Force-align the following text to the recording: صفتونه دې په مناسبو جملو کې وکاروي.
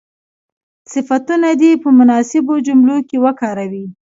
صفتونه 0.93 1.49
دې 1.61 1.71
په 1.83 1.89
مناسبو 1.97 2.53
جملو 2.67 2.97
کې 3.07 3.17
وکاروي. 3.25 3.85